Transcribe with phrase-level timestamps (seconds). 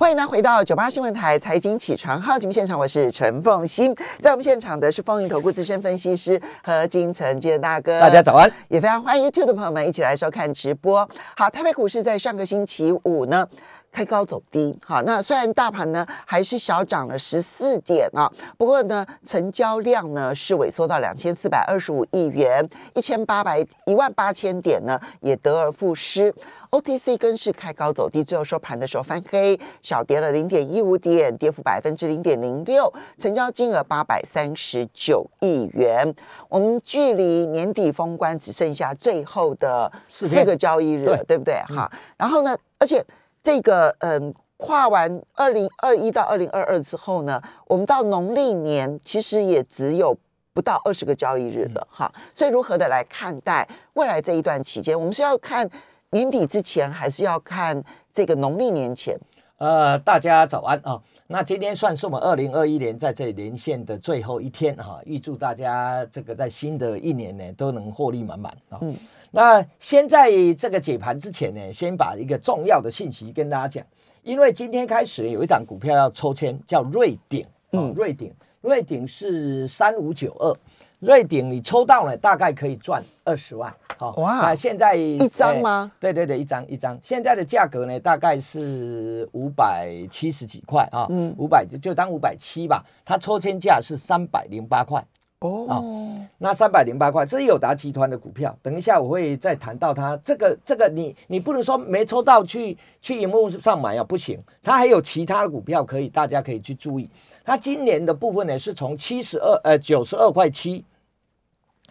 [0.00, 8.00] 欢迎大家回到九八新闻台财经起床号节目现场，我是陈凤欣，在我们现场的是风云投顾资深分析师何金城建大哥。
[8.00, 11.06] 大家早安，也非常欢迎 YouTube 的朋友们一起来收看直播。
[11.36, 13.46] 好，台北股市在上个星期五呢。
[13.92, 26.32] 开高走低，好，那虽然大盘呢还是小涨了十四点啊，不过呢成交量呢是萎缩到两千四百二十五亿元，一千八百一万八千点呢也得而复失
[26.70, 36.14] ，OTC 更是开高走低，最后收盘的时候翻黑，小跌了零点一五点，跌幅百分之零点零六，成交金额八百三十九亿元，
[36.48, 41.60] 我们距离年底封关只剩下最后的四个交易日了，对不对？
[41.76, 43.04] 哈，然后呢，而且。
[43.42, 50.14] 这个嗯，跨完二零二一到二零二二之后呢，我们到农历年其实也只有
[50.52, 52.12] 不到二十个交易日了哈。
[52.34, 55.68] 所以如何的来看待未来这一段期间，我们是要看
[56.10, 59.18] 年底之前，还是要看这个农历年前？
[59.56, 61.00] 呃，大家早安啊！
[61.26, 68.78] 那今天算是我们二零二一年在这里连线的最后一天哈，预祝大家这个在新的一年呢都能获利满满啊！
[68.82, 68.94] 嗯。
[69.32, 73.86] 那先在这个解盘之前呢，先把一个重要的信息跟大家讲，
[74.22, 80.56] 因为今天开始有一档股票要抽签，叫瑞鼎，嗯，瑞鼎，瑞鼎是三五九二，
[80.98, 85.92] 瑞鼎你抽到了大概可以赚二十万，好哇，现在一张吗？
[86.00, 95.04] 对对对，一张一张，现在的价格呢大概是五百七十几块啊，嗯，五百就当五百七吧，它抽签价是三百零八块。
[95.40, 98.54] 哦，那三百零八块，这是友达集团的股票。
[98.62, 104.38] 等一下我会再谈到它这个这个，你你不能说没抽到去去荧幕上买啊，不行。
[104.62, 107.08] 它还有其他的股票可以，大家可以去注意。
[107.42, 110.84] 它今年的部分呢，是从七十二呃九十二块七。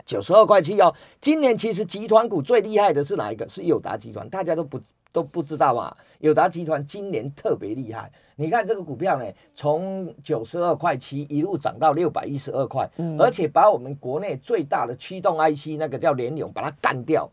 [0.06, 3.48] 九十二块七哦，今年其实集团股最厉害的是哪一个？
[3.48, 4.80] 是友达集团，大家都不
[5.12, 5.96] 都不知道嘛。
[6.20, 17.30] 友达集团今年特别厉害，你看这个股票呢，从九十二块七一路涨到六百一十二块，而且把我们国内最大的驱动 IC 那个叫联咏把它干掉，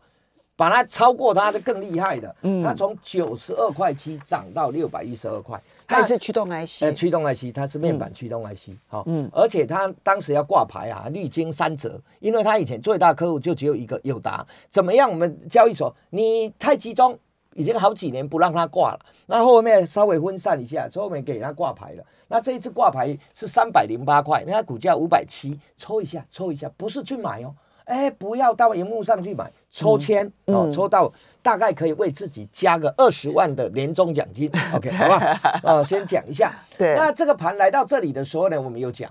[0.55, 2.33] 把它超过它的更厉害的，
[2.63, 5.61] 它从九十二块七涨到六百一十二块。
[5.89, 15.09] 它也是驱动 IC，呃，驱动 IC，它是面板驱动 IC，好，嗯，而且它当时要挂牌啊，历经三折，因为它以前最大客户就只有一个友达，怎么样？
[15.09, 17.17] 我们交易所你太集中，
[17.57, 27.53] 已经好几年不让它挂了，那后面稍微分散一下，后面给它挂牌了，那这一次挂牌是三百零八块，那股价五百七，抽一下，抽一下，不是去买哦。
[27.85, 34.51] 哎，不要到荧幕上去买，抽签哦，抽到大概可以为自己加个二十万的年终奖金。
[34.75, 35.39] OK，好吧？
[35.63, 36.53] 哦，先讲一下。
[36.77, 39.09] 对，那这个盘来到这里的时候呢，我们有讲，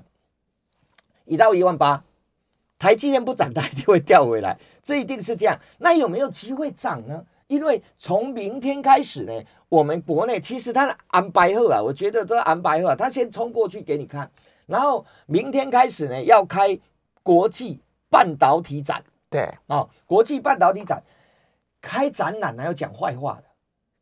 [1.25, 2.05] 一到一万八，
[2.79, 5.59] 台积电不涨，它一定会掉回来，这一定是这样。
[5.79, 7.25] 那有没有机会涨呢？
[7.49, 9.33] 因为从明天开始呢，
[9.69, 14.31] 我们国内其实它的安白鹤啊，我觉得都安白鹤，它先冲过去给你看，
[14.67, 16.79] 然后明天开始呢要开
[17.23, 17.81] 国际。
[18.09, 21.03] 半导体展，对啊，国际半导体展
[21.83, 23.45] 开展览还要讲坏话的，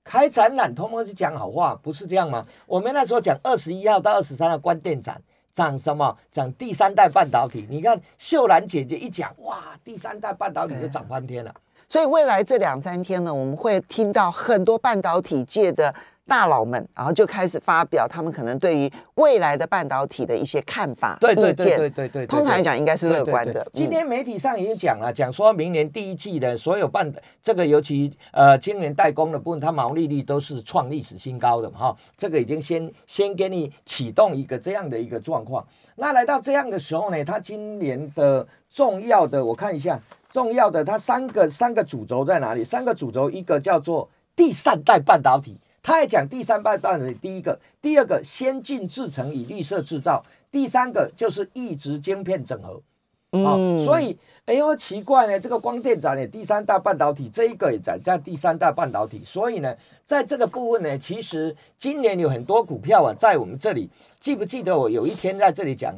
[0.05, 2.47] 开展览通常是讲好话，不是这样吗？
[2.67, 5.21] 我们那时候讲二十一号到二十三号关电展，
[5.55, 6.17] 讲什么？
[6.31, 7.67] 讲第三代半导体。
[7.71, 11.53] 你看秀兰姐姐一讲，哇，第三代半导体就涨翻天了。
[11.95, 15.95] 所以未来这两三天呢，我们会听到很多半导体界的。
[16.27, 21.77] 大佬们，然后就开始发表他们可能对于未来的半导体的一些看法、意见。
[21.77, 23.65] 对对对通常来讲，应该是乐观的。
[23.75, 27.13] 今天媒体上已经讲了，讲说明年第一季的所有半
[27.43, 31.95] 这个尤其呃晶圆代工的部分，它毛利率都是创历史新高的哈。
[32.17, 35.63] 这个已经先先给你启动一个这样的一个状况。
[35.97, 40.01] 那来到这样的时候呢，它今年的重要的我看一下，
[40.35, 42.65] 重要的它三个三个主轴在哪里？
[42.65, 45.57] 三个主轴，一个叫做第三代半导体。
[45.81, 52.83] 他还讲第三代半导体，第一个、第二个先进制程与绿色制造，第三个就是一直晶片整合。
[53.31, 59.73] 嗯，所以哎呦奇怪呢，这个光电展呢，第三大半导体这一个也展在第三大半导体，所以呢，
[60.05, 63.89] 在这个部分呢，其实今年有很多股票啊，在我们这里，
[64.19, 65.95] 记不记得我有一天在这里讲？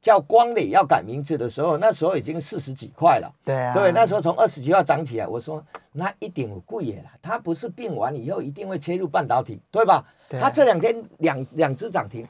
[0.00, 3.30] 叫光磊要改名字的时候，那时候已经四十几块了。
[3.44, 5.62] 对啊，对，那时候从二十几块涨起来，我说
[5.92, 7.10] 那一点贵耶了。
[7.20, 10.02] 它不是病完以后一定会切入半导体，对吧？
[10.30, 12.26] 它这两天两两只涨停，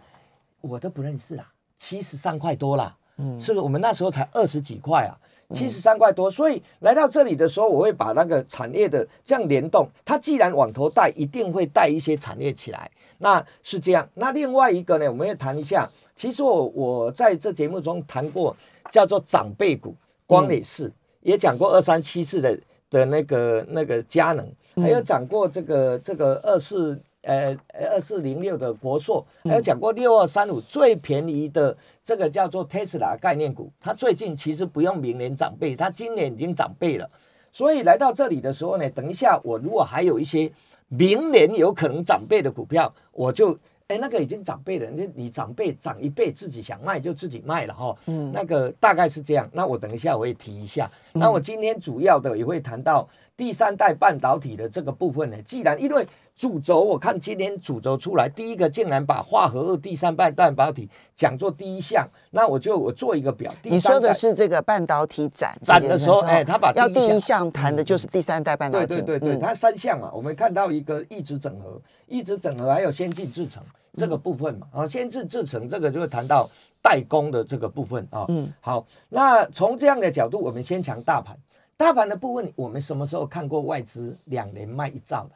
[0.61, 1.47] 我都不认识啊，
[1.77, 2.97] 七十三块多了。
[3.19, 3.63] 嗯，是不是？
[3.63, 5.15] 我们那时候才二十几块啊，
[5.55, 6.29] 七十三块多。
[6.29, 9.89] 所以来到这里的时候，我会把那个产业的这样联动。
[10.05, 12.91] 它既然往头带，一定会带一些产业起来。
[13.19, 14.09] 那是这样。
[14.15, 15.89] 那另外一个呢，我们要谈一下。
[16.21, 18.55] 其实我我在这节目中谈过
[18.91, 19.97] 叫做长辈股，
[20.27, 24.47] 光磊士也讲过二三七四的的那个那个佳能，
[24.77, 27.57] 还有讲过这个这个二四呃
[27.91, 31.75] 二四零六的国硕，还有讲过六二三五最便宜的
[32.05, 37.09] 这个叫做 Tesla 概念股，它最近其实不用明年涨倍，它今年已经涨倍了。
[37.51, 40.53] 所以来到这里的时候呢，等一下我如果还有一些
[40.89, 43.59] 明年有可能涨倍的股票，我就。
[43.91, 47.97] 哎，那个已经长辈了，就你长辈长一辈，自己想卖就自己卖了哈。
[48.07, 49.51] 嗯，那个大概是这样。
[49.53, 50.89] 那我等一下我也提一下。
[51.13, 55.43] 那我今天主要的也会谈到第三代半导体的这个部分呢。
[55.43, 56.07] 既然因为
[56.41, 63.53] 主轴，我看今天主轴出来，第一个竟然把化合物第三代半导体讲做第一项，那我就我做一个表。
[63.63, 68.87] 你说的是这个半导体展展的时候，哎，他把要第一项谈的就是第三代半导体。
[68.87, 73.63] 对对对对，它三项嘛，我们看到一个一直整合，一直整合，还有先进制程。
[73.99, 76.49] 这个部分嘛，啊，先进制成这个就会谈到
[76.81, 78.25] 代工的这个部分啊。
[78.29, 81.37] 嗯，好，那从这样的角度，我们先讲大盘。
[81.77, 85.33] 大盘的部分，我们什么时候看过外资两年卖一兆的？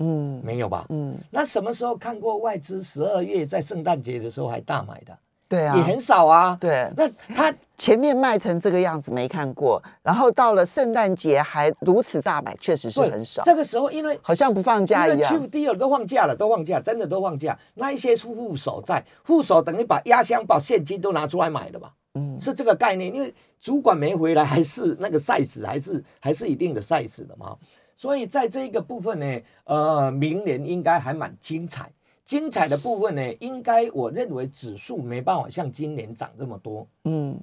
[0.00, 0.84] 嗯，没有吧？
[0.88, 5.16] 嗯，那什么时候看过外资十二月在圣诞节的时候还大买的？
[5.48, 6.56] 对啊，也很少啊。
[6.60, 13.42] 对，那他前面卖成这个样子没看过，然后到了圣诞节还如此大买，确实是很少。
[13.42, 17.58] 这个时候因为好像不放假一样，第二都放假了，都放假，真的都放假。
[17.74, 21.92] 那一些副手在副手等于把压箱宝现金都拿出来买了吧？
[22.14, 27.56] 嗯，是这个概念，因为主管没回来，还是那个赛事，还是还是一定的赛事的嘛。
[28.00, 31.92] 所以在这个部分呢，呃，明年应该还蛮精彩。
[32.24, 37.38] 精彩的部分呢，应该我认为指数没办法像今年涨这么多，嗯，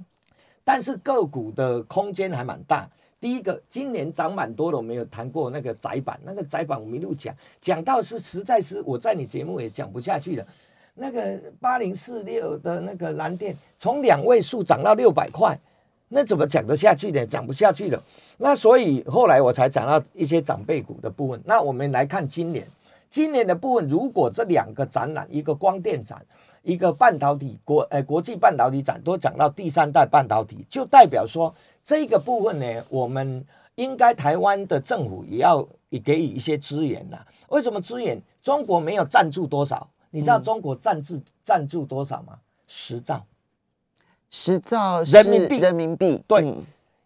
[0.63, 2.89] 但是个股的空间还蛮大。
[3.19, 10.47] 第一个，今年涨蛮多的，我们有谈过那个窄板，那个窄板我们一路讲，讲到是实在是我在你节目也讲不下去了。
[10.95, 15.55] 那个八零四六的那个蓝电，从两位数涨到六百块，
[16.09, 17.25] 那怎么讲得下去呢？
[17.25, 18.01] 讲不下去了。
[18.37, 21.41] 那所以后来我才讲到一些长辈股的部分。
[21.45, 22.67] 那我们来看今年。
[23.09, 26.21] 今年的部分，如果这两个展览，一个光电展，
[26.61, 31.55] 一个半导体国呃国际半导体展，都讲到第三代半导体，就代表说
[31.85, 33.45] 这个部分呢，我们
[33.75, 37.17] 应该台湾的政府也要也给予一些资源呐。
[37.47, 38.21] 为什么资源？
[38.43, 39.89] 中国没有赞助多少？
[40.11, 42.37] 你知道中国赞助赞助多少吗？
[42.67, 43.25] 十兆，
[44.29, 46.53] 十兆人民币，人民币对。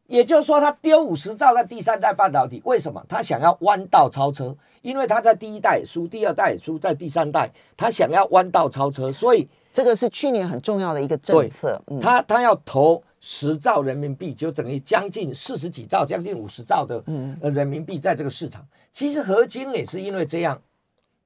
[0.07, 3.01] 也就是说，他丢五十兆在第三代半导体，为什么？
[3.07, 11.81] 他想要弯道超车，因为他在第一代输，第二代输，在第三代他想要弯道超车，所以这个是去年很重要的一个政策。
[12.01, 17.01] 他他要投十兆人民币，就等于将近四十几兆，将近五十兆的
[17.39, 18.67] 呃人民币在这个市场。
[18.91, 20.62] 其实合金也是因为这样。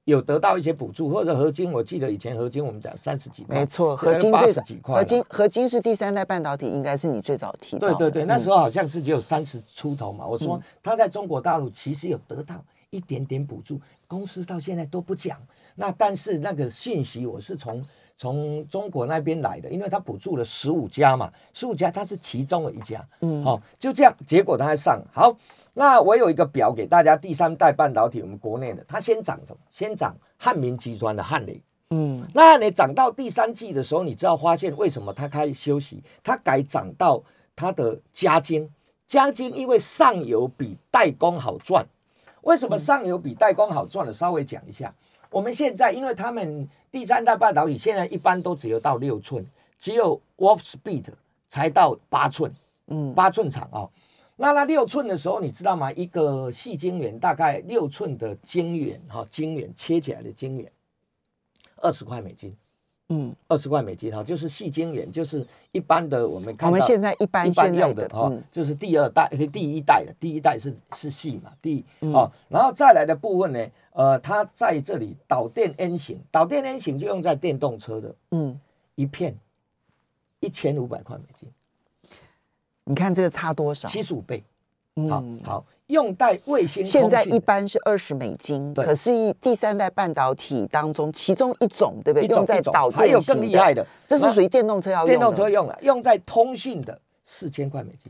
[0.06, 7.90] 有得到一些补助，或者合金，我记得以前合金我们讲三十几块，没错，合金八十几块，合金合金是第三代半导体，应该是你最早提到。
[7.90, 10.26] 对对对，那时候好像是只有三十出头嘛。
[10.26, 15.38] 我说他在中国大陆其实有得到一点点补助，公司到现在都不讲。
[15.74, 17.84] 那但是那个信息我是从
[18.18, 25.36] 从中国那边来的，因为他补助了十五家嘛，十五家他是其中的一家，嗯，好，就这样，结果他还上好。
[25.74, 29.58] 那我有一个表给大家，第三代半导体，我们国内的，它先涨什么？
[29.70, 36.02] 先涨汉民集团的汉雷，嗯，那你涨到第三季的时候，你知道发现为什么它开始休息？
[36.24, 37.22] 它改涨到
[37.58, 38.70] 它的加金，
[39.06, 41.86] 加金因为上游比代工好赚。
[42.44, 44.14] 为什么上游比代工好赚呢？
[44.14, 44.94] 稍微讲一下，
[45.36, 49.46] 我们现在因为他们第三代半导体现在一般都只有到六寸，
[49.78, 51.04] 只有 Warp Speed
[51.50, 52.56] 才到八寸，
[52.88, 53.90] 嗯，八寸厂啊。
[54.38, 55.92] 那那六寸的时候，你知道吗？
[55.92, 60.72] 一个细晶圆大概六寸的晶圆，哈，晶圆切起来的晶圆，
[61.82, 62.56] 二十块美金，
[63.10, 78.60] 嗯，二十块美金，哈，就是细晶圆，就是一般的我们看我们现在一般一般用的，哈，就是第二代、第一代的，第一代是是细嘛，第哦，然后再来的部分呢，呃，它在这里导电 N 型，导电 N 型就用在电动车的，嗯，
[78.96, 79.34] 一片
[80.42, 81.50] 一千五百块美金。
[82.84, 83.88] 你看这个差多少？
[83.88, 84.44] 七十五倍。
[85.10, 86.86] 好好用在卫星。
[86.86, 89.12] 现在一般是二十美金，可是
[89.42, 92.28] 第三代半导体当中，其中一种对不对？
[92.28, 95.08] 用在导电还有更厉害的，这是属于电动车要用。
[95.08, 98.10] 电动车用了，用在通讯的四千块美金，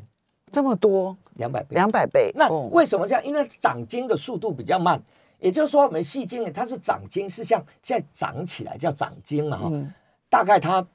[0.51, 2.31] 这么多，两百倍，两百倍。
[2.35, 3.25] 那为什么这样？
[3.25, 5.01] 因为涨金的速度比较慢，
[5.39, 9.71] 也就是说，我们细晶它是涨金，是像现在涨起来叫涨金嘛哈。
[10.27, 10.85] 大概它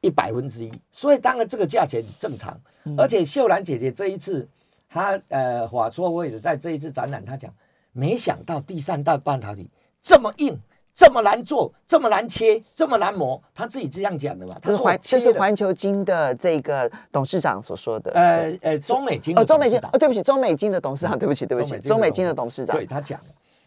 [0.00, 2.60] 一百分之一，所以当然这个价钱正常。
[2.98, 4.46] 而且秀兰姐姐这一次，
[4.88, 7.50] 她呃话说会的在这一次展览，她讲
[7.92, 9.70] 没想到第三代半导体
[10.02, 10.58] 这么硬，
[10.92, 14.58] 这么难做，这么难切，这么难磨，她自己这样讲的嘛。
[14.60, 18.12] 这是环这是环球金的这个董事长所说的。
[18.12, 23.18] 呃呃，中美金哦，中美金哦，对不起，中美金的董事长，对不起，对不起，中美金的董事长，对他讲。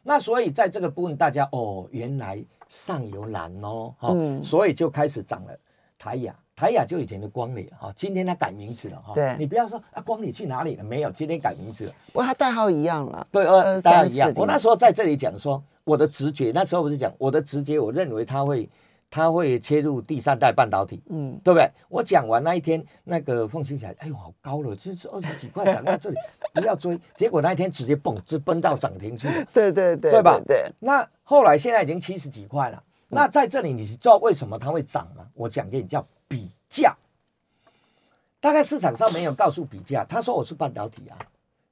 [0.07, 5.59] 那所以在这个部分，大家哦，原来上游蓝哦，哈，所以就开始涨了。
[5.97, 9.13] 台雅，台雅就以前的光磊哈，今天它改名字了哈。
[9.15, 10.83] 对，你不要说啊，光磊去哪里了？
[10.83, 11.91] 没有，今天改名字了。
[12.13, 13.25] 不过它代号一样了。
[13.31, 14.31] 对，呃，代号一样。
[14.35, 18.69] 我那时候在这里讲说，我的直觉，那时候我就讲我的直觉，我认为它会。
[19.09, 21.69] 他会切入第三代半导体，嗯，对不对？
[21.87, 26.17] 我讲完那一天，那个凤起来，哎呦，好高了，就是二十几块涨到这里，
[26.53, 26.99] 不要追。
[27.13, 29.45] 结果那一天直接蹦，直奔到涨停去了。
[29.53, 30.39] 对对对，对吧？
[30.45, 30.69] 对。
[30.79, 32.83] 那后来现在已经七十几块了。
[33.07, 35.25] 那在这里你知道为什么它会涨吗？
[35.33, 36.95] 我讲给你叫比价。
[38.41, 41.17] 大概市场上没有告诉比价，他说我是半导体啊，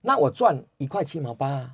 [0.01, 1.71] 那我赚一块七毛八啊，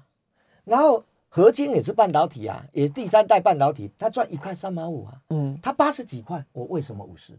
[0.65, 1.03] 然后。
[1.29, 5.21] 合金也是半导体啊，也是第三代半导体，它赚一块三毛五啊。
[5.29, 7.37] 嗯，它八十几块，我为什么五十？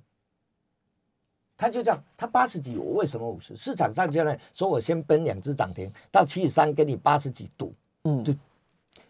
[1.56, 3.54] 他就这样，他八十几，我为什么五十？
[3.56, 8.32] 市场上现在说我先奔两只涨停，到七十三给你八十几赌，嗯，就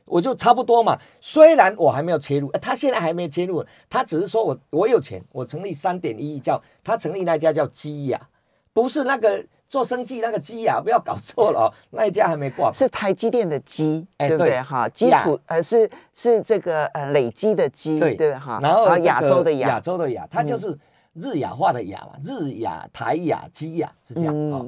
[0.05, 0.99] 我就差不多嘛。
[1.21, 8.29] 虽然我还没有切入，他现在还没切入，他只是说我我有钱，我成立三点一亿，叫他成立那家叫基亚，
[8.73, 9.47] 不是那个。
[9.71, 14.61] 做生计那个基呀，不要搞错了哦， 那一家还没挂，是台积电的基，对不对？
[14.61, 18.59] 哈，基础呃是是这个呃累积的基，对哈。
[18.61, 20.77] 然后亚洲的亚，亚洲的亚，它就是
[21.13, 24.67] 日亚化的亚嘛，日亚台亚基亚是这样哦。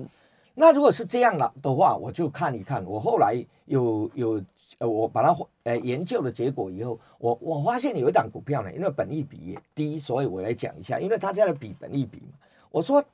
[0.55, 2.85] 那如果是这样了的话，我就看一看。
[2.87, 4.41] 我后来有有
[4.79, 12.39] 呃，我把它呃研究的结果以后，我我发现有一档股票呢，因为本益比低，所以我来讲一下，因为它在的比本益比嘛，
[12.71, 13.05] 我说。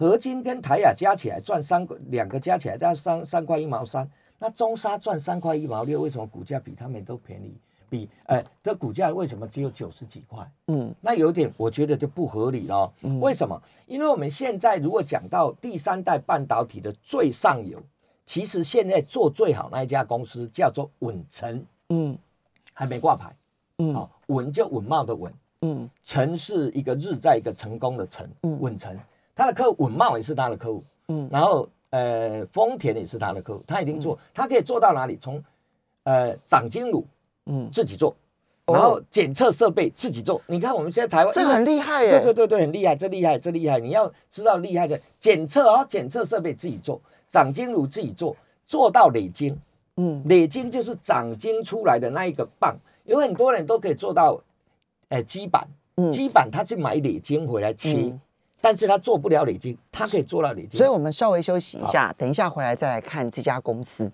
[0.00, 7.54] 合金跟台雅加起来赚三个，两个加起来加三三块一毛三，那中沙赚三块一毛六，为什么股价比他们都便宜？
[7.90, 10.50] 比呃，这股价为什么只有九十几块？
[10.68, 12.90] 嗯，那有点我觉得就不合理了。
[13.20, 13.60] 为什么？
[13.84, 17.78] 因为我们现在如果讲到第三代半导体的最上游，
[18.24, 22.16] 其实现在做最好那一家公司叫做稳成，嗯，
[22.72, 23.36] 还没挂牌，
[23.76, 25.30] 嗯，好，稳就稳茂的稳，
[25.60, 28.98] 嗯，成是一个日在一个成功的成，嗯，稳成。
[29.34, 35.16] 他的客户稳茂也是他的客户，嗯，然后呃丰田也是他的客户，他已经做，他可以做到哪里？
[35.16, 35.42] 从
[36.04, 37.06] 呃长金乳，
[37.46, 38.14] 嗯，自己做，
[38.66, 40.40] 然后检测设备自己做。
[40.46, 43.80] 你看我们现在台湾这很厉害耶，对对对对，很厉害，这厉害这厉害。
[43.80, 49.58] 你要知道厉害的检测啊，检测设备自己做，长金乳自己做，做到累金，
[49.96, 54.40] 嗯，累金就是长金出来的那一个棒，有很多人都可以做到，
[55.08, 55.66] 呃基板，
[56.12, 58.14] 基板他去买累金回来切。
[58.60, 60.78] 但是他做不了礼金，他可以做到礼金。
[60.78, 64.10] 所以我们稍微休息一下，等一下回来再来看这家公司。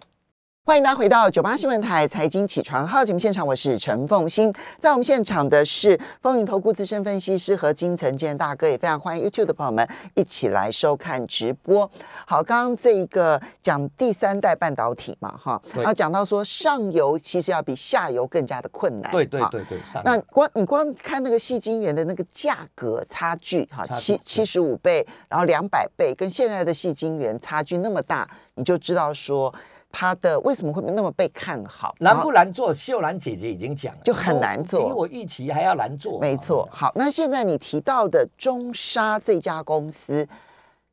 [0.67, 4.53] 欢迎大家回到九八新闻台财经起床号节目现场，我是陈凤欣。
[4.81, 11.89] 在我们现场的是风云投顾资深分析师和金城健大哥，也非常欢迎 YouTube 的朋友们一起来收看直播。
[12.27, 19.13] 好，刚刚这一个讲第三代半导体嘛，哈，然后讲到说上游其实要比下游更加的困难。
[19.13, 19.79] 对对对对。
[20.05, 29.55] 那光你光看那个细晶圆的那个价格差距，哈，七七十五倍，然后两百倍，跟现在的细晶圆差距那么大，你就知道说。
[29.99, 31.95] 它的为什么会那么被看好？
[32.01, 32.75] 难不难做？
[32.75, 36.21] 秀兰姐姐已经讲了，就很难做，比我预期还要难做。
[36.21, 36.69] 没错。
[36.71, 40.29] 好，那现在你提到的中沙这家公司，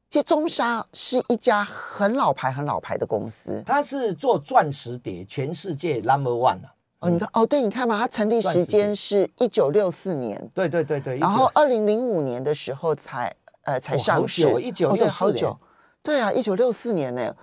[0.10, 6.74] 其实中沙是一家很老牌、很老牌的公司，它是做钻石碟，全世界 number one 了。
[7.00, 15.54] 哦，你看，哦，对，你看嘛，它成立时间是一九六四年，对对对对，然后二零零五年的时候才呃才上市，一九六四年，
[16.02, 17.36] 对啊，一九六四年呢。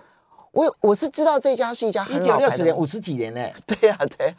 [0.52, 4.34] 我我是知道这家是一家一九六十年五十几年呢， 对呀对呀。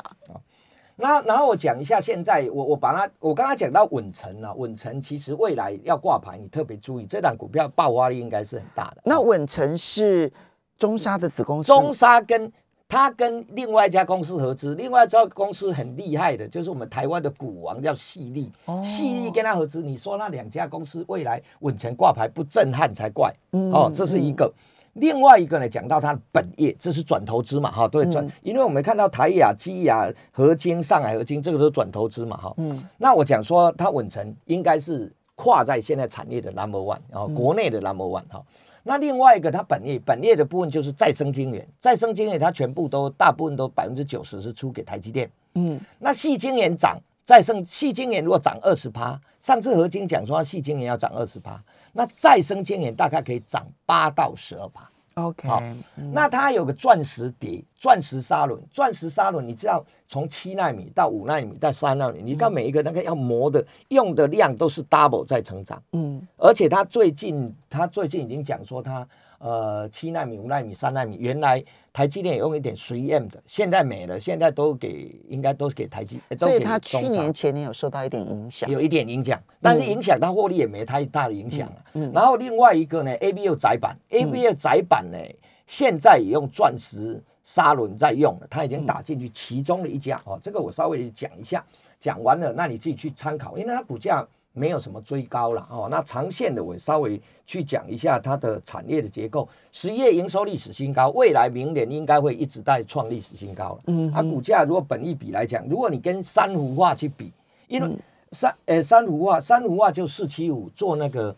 [0.98, 9.02] 那然后我讲一下现在我我把它我刚刚讲到稳成啊，稳成其实未来要挂牌，你特别注意这档股票爆发力应该是很大的。
[9.06, 10.32] 那稳成是
[10.78, 12.52] 中沙的子公司，中沙跟
[12.88, 18.52] 他跟另外一家公司合资，另外一家公司很厉害的，就是我们台湾的股王叫细力，
[18.84, 24.54] 细力跟他合资，你说那两家公司未来稳成挂牌不震撼才怪哦，这是一个。
[24.94, 38.44] 另外一个呢，讲到它的本业，这是转投资嘛，哈，对转，因为我们看到台亚、基亚、合金、上海合金，这个都是转投资嘛，哈，嗯，那我讲说它稳成应该是跨在现在产业的 number one，然后国内的 number one，哈，
[38.84, 47.00] 那另外一个它本业，本业的部分就是再生晶圆，再生晶圆它全部都大部分都百分之九十是出给台积电，嗯，那细晶圆涨，
[47.32, 51.64] 再生细晶圆如果涨二十趴，上次合金讲说细晶圆要涨二十趴。
[51.94, 54.92] 那再生晶圆大概可以涨八到十二趴。
[55.14, 55.64] OK，好，
[56.12, 65.82] 那它有个钻石碟、钻石砂轮、钻石砂轮，你知道从七纳米到五纳米到三纳米，你看每一个那个要磨的用的量都是 double 在成长。
[65.94, 69.08] 嗯，而且它最近，它最近已经讲说它
[69.42, 85.18] 呃七纳米、五纳米、三纳米，原来台积电也用一点十 M 的，现在没了，现在都给应该都给台积，所以它去年前年有受到一点影响，有一点影响，但是影响它获利也没太大的影响嗯，然后另外一个呢，A B U 窄板，A B U 窄板呢，
[85.66, 91.66] 现在也用钻石砂轮在用了，它已经打进去其中的一家哦，这个我稍微讲一下，
[92.00, 94.28] 讲完了，那你自己去参考，因为它股价。
[94.54, 103.80] 没有什么追高了哦，那长线的我稍微去讲一下它的产业的结构，实业营收历史新高，未来明年应该会一直在创历史新高了。
[103.88, 107.32] 嗯，它股价如果本一比来讲，如果你跟珊瑚化去比，
[107.70, 107.90] 因为
[108.34, 111.34] 珊呃珊瑚化珊瑚化就四七五做那个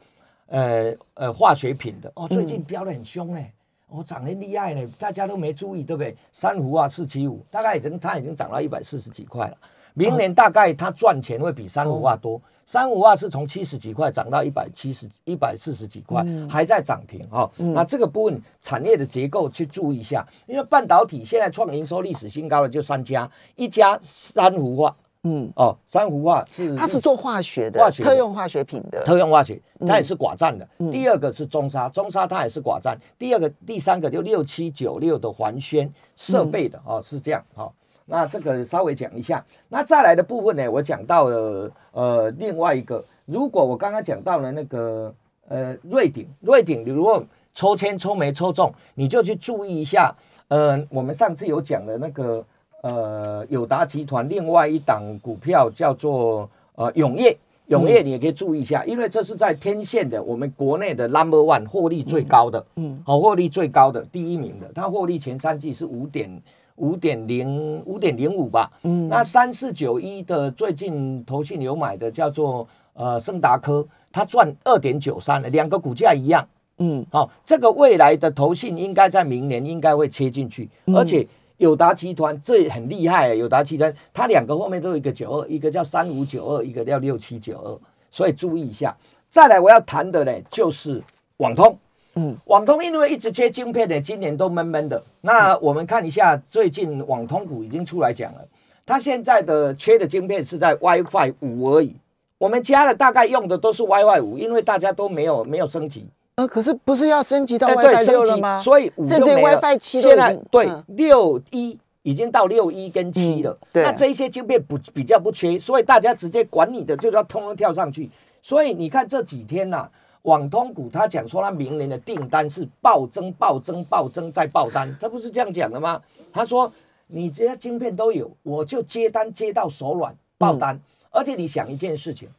[0.48, 3.52] 呃呃化学品的哦，最近飙得很凶嘞，
[3.90, 6.16] 哦涨得厉害呢，大家都没注意对不对？
[6.32, 9.58] 珊瑚化四七五大概已经它已经涨到一百四十几块了，
[9.94, 12.42] 明年大概它赚钱会比珊瑚化多。
[12.66, 17.50] 三五二是从七十几块涨到一百七十一百四十几块，还在涨停哈。
[17.58, 30.68] 那这个部分产业的结构去注意一下，因为半导体现在创营收历史新高的就三家，一家三氟化，嗯哦，三氟化是它是做化学的，化学特用化学品的，特用化学，它也是寡占的。
[30.92, 32.98] 第二个是中沙，中沙它也是寡占。
[33.18, 37.72] 第二个、第三个就六七九六的环宣设备的哦，是这样哈。
[38.06, 45.14] 那这个稍微讲一下，那再来的部分呢，我讲到了呃另外一个，如果我刚刚讲到了那个
[45.48, 50.14] 呃瑞鼎，瑞鼎你如果抽签抽没抽中，你就去注意一下，
[50.50, 52.46] 呃我们上次有讲的那个
[52.82, 66.30] 呃友达集团另外一档股票叫做呃永业，永业你也可以注意一下，因为这是在天线的我们国内的 number one 获利最高的，嗯，好获利最高的第一名的，它获利前三季是五点。
[66.78, 81.28] 五点零五点零五吧，嗯，那三四九一的最近投信有买的叫做呃盛达科，它赚二点九三了，两个股价一样，嗯，好，这个未来的投信应该在明年应该会切进去，而且
[81.58, 88.96] 友达集团这很厉害，友达集团它两个后面都有一个九二，一个叫三五九二，一个叫六七九二，所以注意一下。
[89.30, 91.02] 再来我要谈的呢就是
[91.38, 91.78] 网通。
[92.16, 95.04] 嗯，网通因为一直缺晶片的，今年都闷闷的。
[95.22, 98.48] 那我们看一下，最近网通股已经出来讲了，
[98.86, 101.96] 它现在的缺的晶片是在 WiFi 五而已。
[102.38, 106.06] 我们家的大概用的都是 WiFi 五，因为大家都没有没有升级。
[106.36, 108.60] 呃，可是不是要升级到 WiFi 六了吗？
[108.60, 109.60] 所以五就没了。
[109.80, 113.58] 现在对六一已经到六一跟七了。
[113.72, 118.12] 那这一些晶片不比较不缺，所以大家直接管你的就要通通跳上去。
[118.44, 119.90] 所以你看这几天呐。
[120.24, 126.02] 网通股，他讲说他明年的订单是暴增、暴增、暴增再爆单，他不是这样讲的吗？
[126.32, 126.72] 他说
[127.08, 130.80] 你这些晶片都有，我就接单接到手软爆单。
[131.12, 132.30] 而且你想一件事情，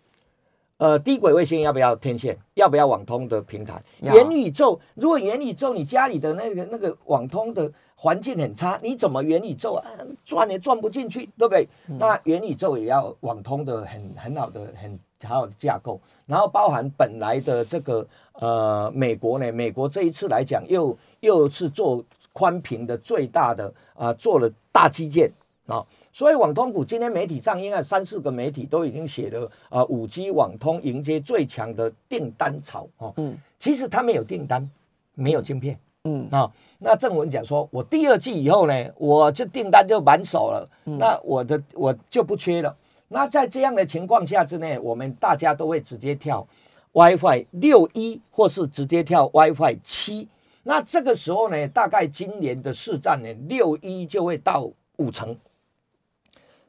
[0.79, 2.37] 呃，低轨卫星要不要天线？
[2.55, 3.83] 要不要网通的平台？
[4.01, 9.85] 元宇宙，如果元宇宙你家里的那个那个网通的环境很差，你怎么元宇宙啊
[10.25, 11.69] 转也转不进去，对不对？
[11.87, 14.99] 那元宇宙也要网通的很很好的很。
[15.25, 25.31] 好的架构，然后包含本来的这个呃，美国呢，美国这一次来讲，又又是做宽屏的最大的啊，做了大基建
[25.67, 34.69] 啊，所以网通股今天媒体上应该三四个媒体都已经写了啊，五 G 网通迎接最强的订单潮哦，嗯，其实他没有订单，
[35.15, 36.29] 没有晶片，嗯。
[36.31, 42.77] 啊，那正文讲说，我第二季以后呢，我就订单就满手了，那我的我就不缺了。
[43.15, 46.45] 那在这样的情况下之内，我们大家都会直接跳
[46.91, 50.29] WiFi 六一，或是直接跳 WiFi 七。
[50.65, 55.39] 那这个时候呢，大概今年的市占呢，六一就会到五成。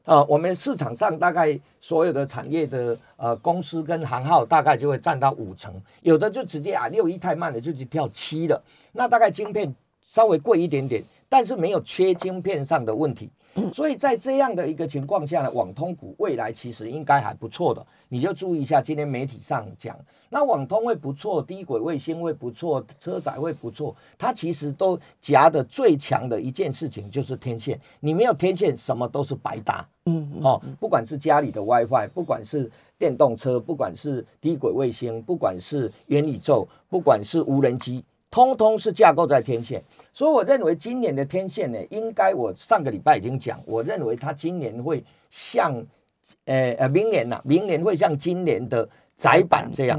[0.04, 5.74] 啊，我们市场上大概所有的产业的呃公司跟行号，大概就会占到五成。
[6.02, 8.62] 有的就直接啊，六一太慢了，就去跳七了。
[8.92, 13.30] 那大概晶片稍微贵一点点，但是没有缺晶片上的问题。
[13.72, 29.88] 所以在这样的一个情况下呢，网通股未来其实应该还不错的，你就注意一下今天媒体上讲，那网通会不错，低轨卫星会不错，车载会不错，它其实都夹的最强的一件事情就是天线，你没有天线，什么都是白搭。
[30.04, 38.04] 嗯，哦，不管是家里的 WiFi，不管是电动车，不管是低轨卫星，不管是元宇宙，不管是无人机。
[38.36, 45.72] 通通是架构在天线，所以我认为今年的天线呢，应该我上个礼拜已经讲，我认为它今年会像，
[46.44, 49.98] 呃呃，明年呐，明年会像今年的窄板这样。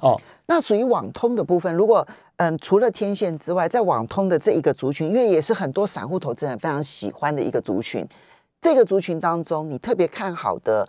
[0.00, 2.04] 哦，那属于网通的部分，如果
[2.38, 8.04] 嗯，除了天线之外，在网通的这一个族群，因为也是很多散户投资人非常喜欢的一个族群，
[8.60, 10.84] 这个族群当中，你特别看好的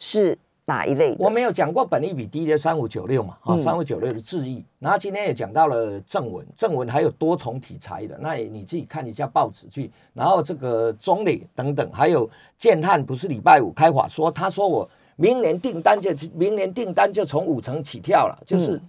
[0.00, 0.36] 是
[0.70, 1.16] 哪一类？
[1.18, 18.80] 我没有讲过本益比低的三五九六嘛，啊，三五九六的智易，然后今天也讲到了正文，正文还有多重题材的，那你自己看一下报纸去，然后这个中磊等等，还有建汉不是礼拜五开法说，他说我明年订单就明年订单就从五成起跳了，就是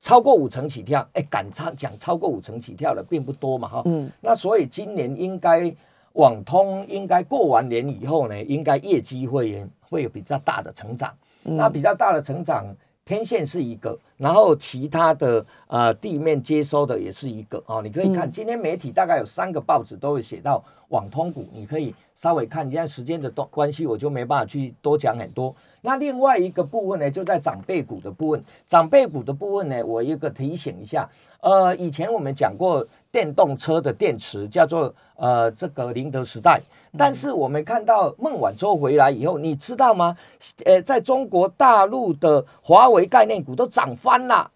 [0.00, 5.74] 超过五成起跳，哎，敢超讲超过五成起跳的并不多嘛，哈，嗯，那所以今年应该。
[6.14, 11.14] 网通应该过完年以后呢，应该业绩会会有比较大的成长。
[11.42, 12.74] 那比较大的成长，
[13.04, 17.82] 天线是一个，然后其他的呃地面接收的也是一个哦。
[17.82, 22.70] 你可以看今天媒体大概有三个报纸都会写到网通股，你可以稍微看。
[22.70, 25.54] 现在时间的关关系，我就没办法去多讲很多。
[25.82, 28.42] 那另外一个部分呢，就在长辈股的部分。
[28.66, 31.08] 长辈股的部分呢，我一个提醒一下，
[31.40, 36.60] 呃，以前我们讲过电动车的电池叫做呃这个宁德时代，
[36.96, 40.16] 但是我们看到孟晚舟回来以后，你知道吗？
[40.64, 44.50] 呃，在中国大陆的华为概念股都涨翻了，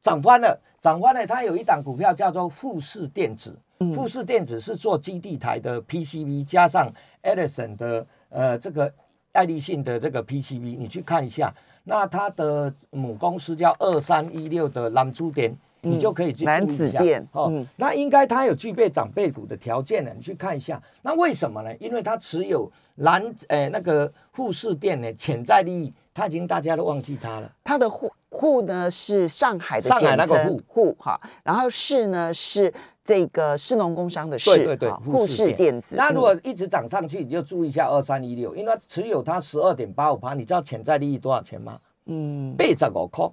[0.00, 1.24] 涨翻了，涨翻了。
[1.24, 3.56] 它有一档股票叫做富士电子，
[3.94, 6.92] 富士电子是做基地台的 PCB，加上
[7.22, 8.92] Edison 的呃这个。
[9.34, 11.50] 爱立信的这个 PCB，你去看一下，
[11.84, 17.50] 那它的母公司叫二三一六的蓝珠点，你就可以去蓝子电哦。
[17.76, 20.78] 那应该它有具备长辈股的条件呢，你去看一下。
[21.00, 21.74] 那为什么呢？
[21.80, 27.50] 因为它持有蓝呃那个富士电呢，潜在利益，它已经大家都忘记它了。
[27.64, 32.70] 它的户户呢是上海的上海那个户户哈，然后市呢是。
[33.04, 35.96] 这个市农工商的市，对对对，富士电子。
[35.96, 41.80] 那如果一直涨上去，你就注意一下二三一六，因为它持有它十二点八五趴，你知道潜在利益多少钱吗？
[42.06, 43.28] 嗯，八十五块。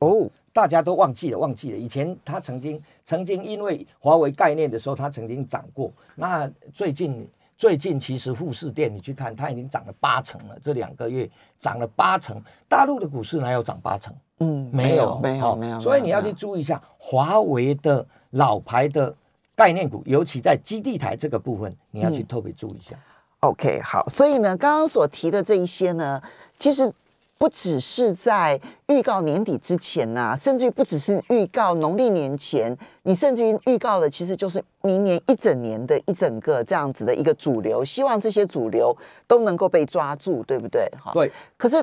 [0.00, 1.78] 哦，大家都忘记了，忘记了。
[1.78, 5.90] 以前它曾经曾经因为华为概念的时候，它曾经涨过。
[6.14, 7.26] 那最近
[7.60, 12.42] 最近其实富士店你去看，它已经涨了八成了，这两个月涨了八成。
[12.66, 14.16] 大陆的股市哪有涨八成？
[14.38, 15.78] 嗯，没有，没有，没有。
[15.78, 18.06] 所以你要去注意一下华为的。
[18.34, 19.12] 老牌的
[19.56, 22.94] 概念股，尤其在基地台这个部分，你要去特别注意一下。
[23.40, 26.22] OK，好，所以呢，刚刚所提的这一些呢，
[26.56, 26.92] 其实
[27.40, 38.94] 不只是在预告年底之前呐，甚至于不只是预告农历年前，你甚至于预告的，其实就是明年一整年的一整个这样子的一个主流，希望这些主流
[39.26, 40.86] 都能够被抓住，对不对？
[41.02, 41.32] 哈，对。
[41.56, 41.82] 可是。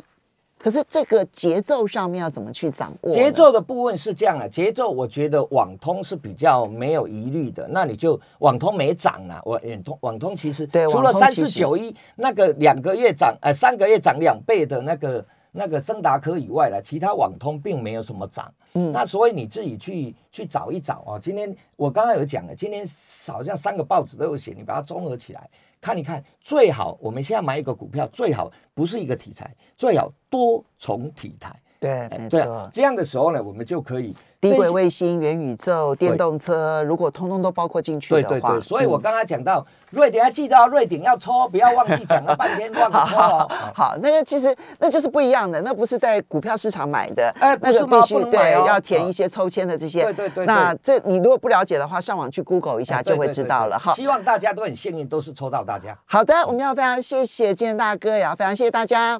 [0.60, 3.12] 可是这个节奏上面要怎么去掌握？
[3.12, 7.68] 节奏的部分是这样啊，节奏我觉得网通是比较没有疑虑的。
[7.70, 18.54] 那你就网通没涨啊，网通网通其实除了三四九一那个两个月涨，呃三个月涨两倍的那个那个森达科以外了，其他网通并没有什么涨。
[18.74, 21.20] 嗯，那所以你自己去去找一找啊。
[21.20, 22.86] 今天我刚刚有讲了，今天
[23.28, 25.50] 好像三个报纸都有写，你把它综合起来。
[25.80, 31.56] 看一看，最好我们现在买一个股票，最好不是一个题材，最好多重题材。
[31.80, 32.70] 对，没错。
[32.72, 34.16] 这样的时候呢，我们就可以。
[34.40, 38.62] 低轨卫星、元宇宙、电动车，如果通通都包括进去的话，对对对。
[38.62, 43.52] 所以我刚刚讲到瑞典，要记得哦，瑞典要抽，不要忘记讲了半天忘了抽哦。
[43.74, 50.04] 好，那个其实那就是不一样的，那不是在股票市场买的，哎，那个必须对要填一些抽签的这些。
[50.04, 50.46] 对对对。
[50.46, 53.96] 那这你如果不了解的话，上网去 Google 一下就会知道了哈。
[53.96, 55.98] 希望大家都很幸运，都是抽到大家。
[56.06, 59.16] 好的，我们要非常谢谢今天大哥，也要非常谢谢大家。